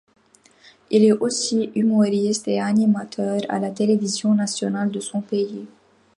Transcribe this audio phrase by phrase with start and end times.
[0.89, 5.67] Il est aussi humoriste et animateur à la télévision nationale de son pays.